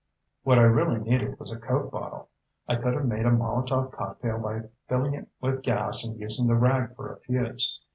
[0.41, 2.29] What I really needed was a Coke bottle.
[2.67, 6.55] I could have made a Molotov cocktail by filling it with gas and using the
[6.55, 7.79] rag for a fuse.